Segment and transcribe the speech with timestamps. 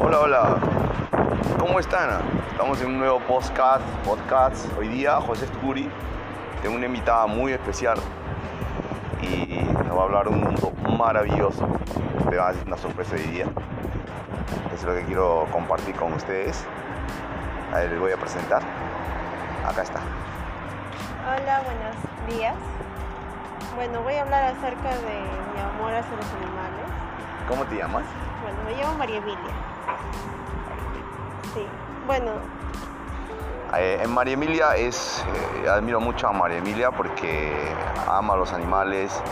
[0.00, 0.56] Hola, hola.
[1.58, 2.08] ¿Cómo están?
[2.50, 3.84] Estamos en un nuevo podcast.
[4.02, 4.66] podcast.
[4.78, 5.90] Hoy día José Sturi
[6.62, 7.98] tengo una invitada muy especial
[9.20, 11.68] y nos va a hablar de un mundo maravilloso.
[12.30, 13.46] Te va a dar una sorpresa hoy día.
[14.74, 16.64] Es lo que quiero compartir con ustedes.
[17.74, 18.62] A ver, les voy a presentar.
[19.66, 20.00] Acá está.
[21.28, 22.56] Hola, buenos días.
[23.76, 25.20] Bueno, voy a hablar acerca de
[25.54, 26.61] mi amor hacia los animales.
[27.52, 28.04] ¿Cómo te llamas?
[28.42, 29.52] Bueno, me llamo María Emilia.
[31.52, 31.66] Sí,
[32.06, 32.30] bueno,
[33.76, 35.22] Eh, en María Emilia es,
[35.62, 37.52] eh, admiro mucho a María Emilia porque
[38.08, 39.22] ama a los animales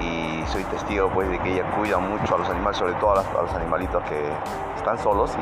[0.00, 3.16] y soy testigo pues de que ella cuida mucho a los animales, sobre todo a
[3.16, 4.30] los, a los animalitos que
[4.76, 5.36] están solos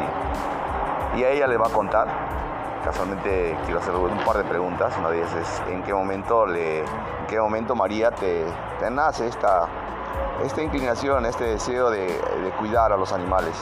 [1.14, 2.08] y, y a ella le va a contar.
[2.84, 4.94] Casualmente quiero hacer un par de preguntas.
[4.98, 8.46] Una de ellas es en qué momento le, en qué momento María te,
[8.80, 9.68] te nace esta,
[10.44, 12.06] esta inclinación, este deseo de,
[12.58, 13.54] cuidar a los animales.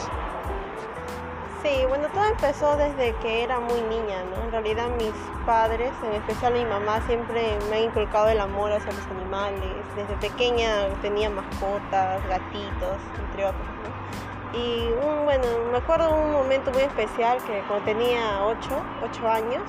[1.61, 4.43] sí, bueno, todo empezó desde que era muy niña, ¿no?
[4.43, 5.13] En realidad mis
[5.45, 9.61] padres, en especial mi mamá, siempre me han inculcado el amor hacia los animales.
[9.95, 14.57] Desde pequeña tenía mascotas, gatitos, entre otros, ¿no?
[14.57, 14.89] Y
[15.25, 18.69] bueno, me acuerdo un momento muy especial que cuando tenía 8,
[19.03, 19.63] 8 años,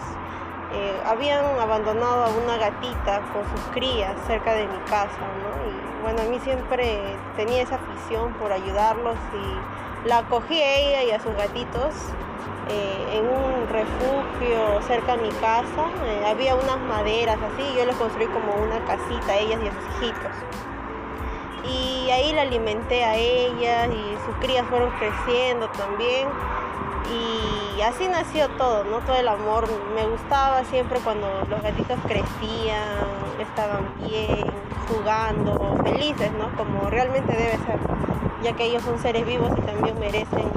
[0.72, 5.70] eh, habían abandonado a una gatita con sus crías cerca de mi casa, ¿no?
[5.70, 11.03] Y bueno, a mí siempre tenía esa afición por ayudarlos y la acogí a ella
[11.05, 11.95] y a sus gatitos
[12.71, 15.87] eh, en un refugio cerca de mi casa.
[16.07, 19.73] Eh, había unas maderas así, yo les construí como una casita a ellas y a
[19.73, 20.33] sus hijitos.
[21.65, 26.29] Y ahí la alimenté a ellas y sus crías fueron creciendo también.
[27.11, 28.98] Y así nació todo, ¿no?
[28.98, 29.69] Todo el amor.
[29.95, 34.44] Me gustaba siempre cuando los gatitos crecían, estaban bien,
[34.88, 36.55] jugando, felices, ¿no?
[36.56, 37.78] Como realmente debe ser,
[38.43, 40.50] ya que ellos son seres vivos y también merecen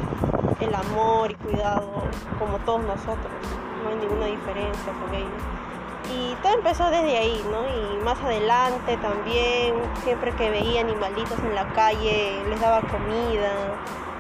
[0.60, 1.88] el amor y cuidado
[2.40, 3.32] como todos nosotros.
[3.84, 5.32] No hay ninguna diferencia con ellos.
[6.14, 7.64] Y todo empezó desde ahí, ¿no?
[7.68, 13.52] Y más adelante también, siempre que veía animalitos en la calle, les daba comida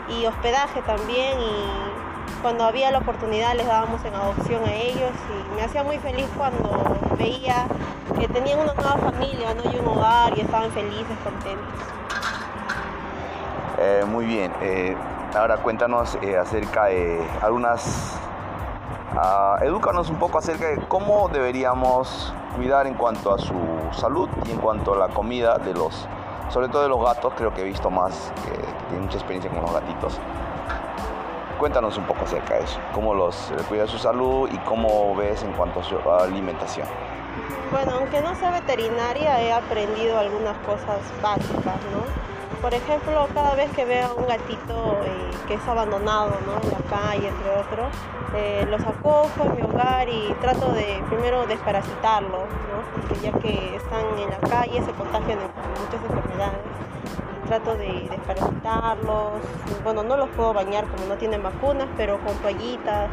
[0.07, 1.39] y hospedaje también.
[1.39, 1.90] Y
[2.41, 5.11] cuando había la oportunidad les dábamos en adopción a ellos.
[5.29, 6.71] Y me hacía muy feliz cuando
[7.17, 7.67] veía
[8.19, 9.71] que tenían una nueva familia, ¿no?
[9.71, 11.79] Y un hogar y estaban felices, contentos.
[13.79, 14.51] Eh, muy bien.
[14.61, 14.95] eh,
[15.35, 18.19] ahora cuéntanos eh, acerca de algunas...
[19.17, 23.55] ah, edúcanos un poco acerca de cómo deberíamos cuidar en cuanto a su
[23.91, 26.07] salud y en cuanto a la comida de los...
[26.49, 28.51] Sobre todo de los gatos, creo que he visto más que
[28.89, 30.19] tienen mucha experiencia con los gatitos.
[31.61, 35.43] Cuéntanos un poco acerca de eso, cómo los eh, cuida su salud y cómo ves
[35.43, 36.87] en cuanto a su alimentación.
[37.71, 42.01] Bueno, aunque no sea veterinaria, he aprendido algunas cosas básicas, ¿no?
[42.63, 46.59] Por ejemplo, cada vez que veo a un gatito eh, que es abandonado, ¿no?
[46.63, 47.93] En la calle, entre otros,
[48.35, 52.91] eh, los acojo en mi hogar y trato de primero desparasitarlos, ¿no?
[52.91, 56.70] Porque ya que están en la calle se contagian de muchas enfermedades.
[57.51, 59.41] Trato de desparasitarlos.
[59.83, 63.09] Bueno, no los puedo bañar como no tienen vacunas, pero con toallitas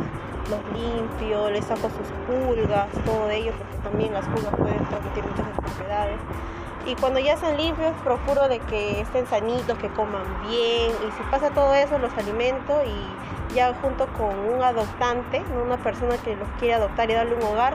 [0.49, 5.45] los limpio, les saco sus pulgas, todo ello, porque también las pulgas pueden transmitir muchas
[5.59, 6.19] enfermedades.
[6.87, 10.93] Y cuando ya están limpios, procuro de que estén sanitos, que coman bien.
[10.93, 16.17] Y si pasa todo eso, los alimento y ya junto con un adoptante, una persona
[16.17, 17.75] que los quiere adoptar y darle un hogar,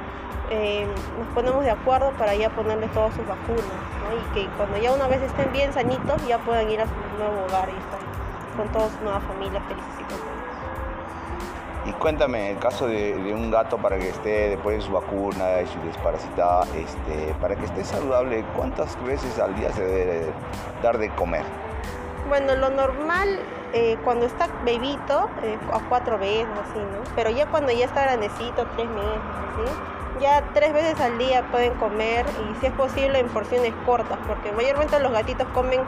[0.49, 0.87] eh,
[1.19, 3.82] nos ponemos de acuerdo para ya ponerles todas sus vacunas.
[4.13, 7.45] Y que cuando ya una vez estén bien sanitos, ya puedan ir a su nuevo
[7.45, 7.99] hogar y estar
[8.55, 10.33] con toda su nueva familia felices y contentos.
[11.85, 15.61] Y cuéntame, el caso de, de un gato para que esté después de su vacuna
[15.61, 20.31] y su desparasitada, este, para que esté saludable, ¿cuántas veces al día se debe
[20.81, 21.43] dar de comer?
[22.29, 23.39] Bueno, lo normal
[23.73, 27.03] eh, cuando está bebito, eh, a cuatro veces, así, ¿no?
[27.15, 29.19] Pero ya cuando ya está grandecito, tres meses,
[29.49, 29.71] así,
[30.19, 34.51] ya tres veces al día pueden comer y si es posible en porciones cortas, porque
[34.51, 35.81] mayormente los gatitos comen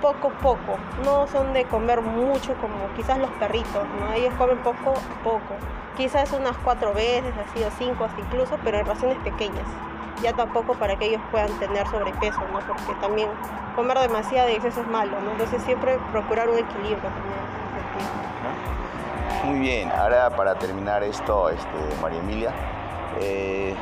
[0.00, 4.12] poco a poco, no son de comer mucho como quizás los perritos, ¿no?
[4.12, 5.54] Ellos comen poco a poco,
[5.96, 9.66] quizás unas cuatro veces, así, o cinco incluso, pero en raciones pequeñas
[10.22, 12.58] ya tampoco para que ellos puedan tener sobrepeso, ¿no?
[12.66, 13.28] Porque también
[13.76, 15.30] comer demasiado y exceso es malo, ¿no?
[15.32, 17.38] Entonces siempre procurar un equilibrio también.
[19.44, 22.52] Muy bien, ahora para terminar esto, este, María Emilia,
[23.20, 23.74] eh,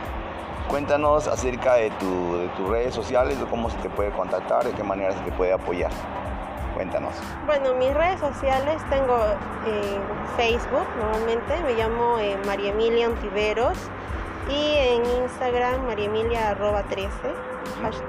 [0.68, 4.72] cuéntanos acerca de, tu- de tus redes sociales, de cómo se te puede contactar, de
[4.72, 5.90] qué manera se te puede apoyar.
[6.74, 7.14] Cuéntanos.
[7.46, 9.16] Bueno, mis redes sociales tengo
[9.66, 9.98] eh,
[10.36, 13.78] Facebook, normalmente, me llamo eh, María Emilia Ontiveros
[14.50, 17.08] y en Instagram María Emilia arroba 13,
[17.80, 18.04] hashtag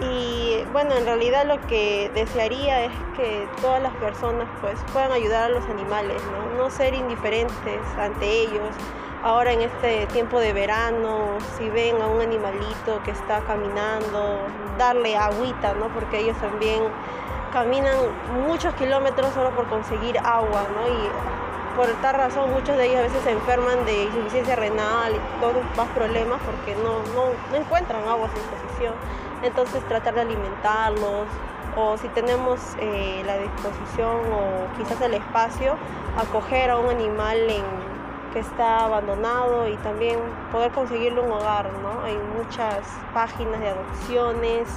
[0.00, 0.10] 13.
[0.12, 5.44] Y bueno, en realidad lo que desearía es que todas las personas pues puedan ayudar
[5.44, 6.64] a los animales, ¿no?
[6.64, 8.74] No ser indiferentes ante ellos.
[9.22, 14.38] Ahora en este tiempo de verano, si ven a un animalito que está caminando,
[14.78, 15.88] darle agüita, ¿no?
[15.88, 16.82] Porque ellos también
[17.52, 17.96] caminan
[18.46, 20.88] muchos kilómetros solo por conseguir agua, ¿no?
[20.88, 25.40] Y por tal razón muchos de ellos a veces se enferman de insuficiencia renal y
[25.40, 28.94] todos más problemas porque no, no, encuentran agua a su disposición.
[29.42, 31.26] Entonces tratar de alimentarlos
[31.76, 35.76] o si tenemos eh, la disposición o quizás el espacio,
[36.16, 37.95] acoger a un animal en,
[38.40, 40.18] está abandonado y también
[40.52, 41.70] poder conseguirle un hogar.
[41.82, 42.04] ¿no?
[42.04, 42.80] Hay muchas
[43.14, 44.68] páginas de adopciones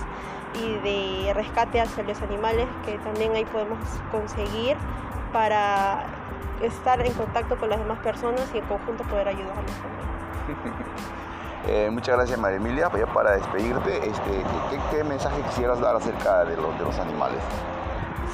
[0.55, 3.79] y de rescate hacia los animales que también ahí podemos
[4.11, 4.75] conseguir
[5.31, 6.05] para
[6.61, 10.73] estar en contacto con las demás personas y en conjunto poder ayudarlos también.
[11.67, 12.89] Eh, muchas gracias María Emilia.
[12.97, 14.43] Ya para despedirte, este,
[14.91, 17.41] ¿qué, mensaje quisieras dar acerca de los, de los animales?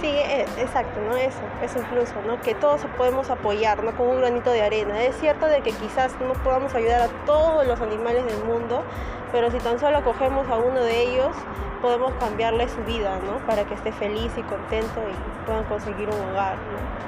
[0.02, 1.16] Sí, e, exacto, ¿no?
[1.16, 2.42] Eso, eso incluso, ¿no?
[2.42, 3.96] Que todos podemos apoyar, ¿no?
[3.96, 5.02] Con un granito de arena.
[5.04, 8.84] Es cierto de que quizás no podamos ayudar a todos los animales del mundo,
[9.32, 11.36] pero si tan solo acogemos a uno de ellos,
[11.82, 13.38] podemos cambiarle su vida, ¿no?
[13.46, 16.58] Para que esté feliz y contento y puedan conseguir un hogar.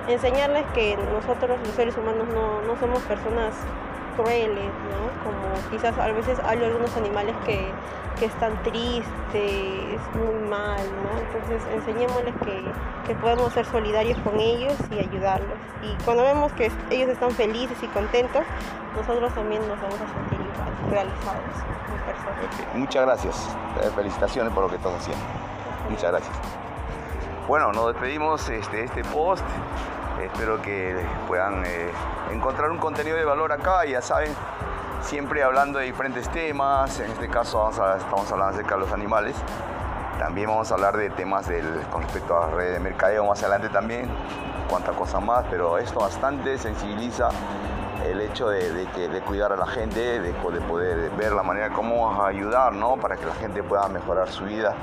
[0.08, 3.54] Enseñarles que nosotros los seres humanos no, no somos personas
[4.18, 5.24] crueles, ¿no?
[5.24, 7.72] Como quizás a veces hay algunos animales que,
[8.18, 11.20] están tristes, muy mal, ¿no?
[11.20, 12.64] Entonces enseñémosles que,
[13.06, 15.60] que, podemos ser solidarios con ellos y ayudarlos.
[15.84, 18.42] Y cuando vemos que ellos están felices y contentos,
[18.96, 21.78] nosotros también nos vamos a sentir igual, realizados
[22.08, 22.76] personas.
[22.76, 23.56] Muchas gracias.
[23.84, 25.24] Eh, felicitaciones por lo que estás haciendo.
[25.90, 26.36] Muchas gracias.
[27.48, 29.46] Bueno, nos despedimos este, este post.
[30.22, 30.96] Espero que
[31.28, 31.92] puedan eh,
[32.32, 34.34] encontrar un contenido de valor acá, ya saben,
[35.02, 39.36] siempre hablando de diferentes temas, en este caso estamos hablando acerca de los animales,
[40.18, 41.48] también vamos a hablar de temas
[41.92, 44.10] con respecto a la red de mercadeo más adelante también,
[44.68, 47.30] cuánta cosa más, pero esto bastante sensibiliza
[48.04, 52.24] el hecho de, que, cuidar a la gente, de, de poder ver la manera cómo
[52.24, 52.98] ayudar, ¿no?
[52.98, 54.76] Para que la gente pueda mejorar su vida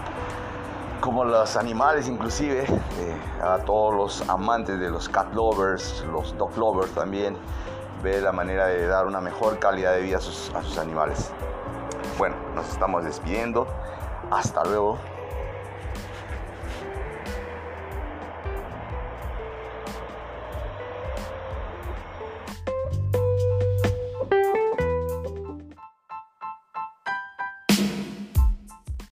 [1.05, 6.57] como los animales inclusive, eh, a todos los amantes de los cat lovers, los dog
[6.57, 7.37] lovers también,
[8.03, 11.31] ve la manera de dar una mejor calidad de vida a sus, a sus animales.
[12.17, 13.67] Bueno, nos estamos despidiendo.
[14.31, 14.97] Hasta luego.